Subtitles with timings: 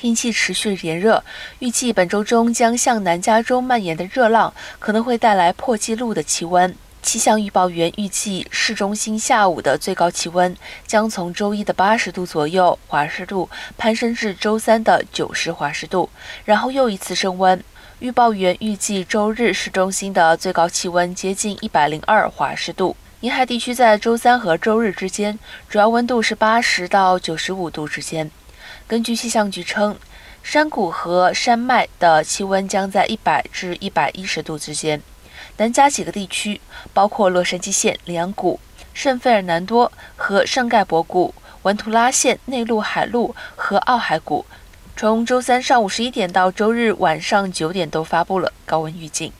[0.00, 1.24] 天气持续炎热，
[1.58, 6.72] 预计本周中将向南加州蔓延的热浪可能会带来破纪录的气温。
[7.02, 10.56] 气象预报员预计，市中心下午的最高气温
[10.86, 16.08] 将从周一的八十度左右华氏度攀升至周三的九十华氏度，
[16.44, 17.60] 然后又一次升温。
[17.98, 22.94] 预报员预计，周日市中心的最高气温接近一百零二华氏度。
[23.22, 25.36] 沿海地区在周三和周日之间，
[25.68, 28.30] 主要温度是八十到九十五度之间。
[28.86, 29.96] 根据气象局称，
[30.42, 35.02] 山谷和山脉的气温将在一百至一百一十度之间。
[35.56, 36.60] 南加几个地区，
[36.94, 38.58] 包括洛杉矶县、两谷、
[38.94, 44.46] 圣费尔南多和圣盖博谷、文图拉县内陆海路和奥海谷，
[44.96, 49.32] 从周三上午十一点到周日晚上九点都发布了高温预警。